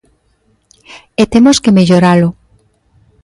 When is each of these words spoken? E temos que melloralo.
E 1.21 1.23
temos 1.33 1.57
que 1.63 1.75
melloralo. 1.77 2.29